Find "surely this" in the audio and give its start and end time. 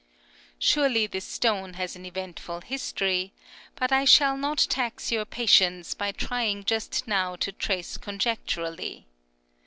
0.57-1.25